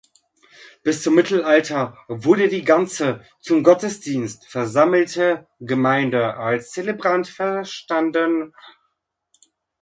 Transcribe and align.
Bis 0.81 1.03
zum 1.03 1.13
Mittelalter 1.13 1.95
wurde 2.07 2.47
die 2.49 2.63
ganze 2.63 3.23
zum 3.39 3.61
Gottesdienst 3.61 4.47
versammelte 4.49 5.47
Gemeinde 5.59 6.37
als 6.37 6.71
Zelebrant 6.71 7.27
verstanden. 7.27 8.51